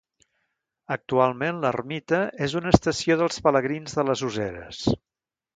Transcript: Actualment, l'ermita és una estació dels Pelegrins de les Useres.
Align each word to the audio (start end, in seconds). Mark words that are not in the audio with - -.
Actualment, 0.95 1.59
l'ermita 1.65 2.21
és 2.47 2.57
una 2.63 2.73
estació 2.77 3.21
dels 3.23 3.39
Pelegrins 3.49 3.97
de 4.01 4.11
les 4.11 4.29
Useres. 4.33 4.85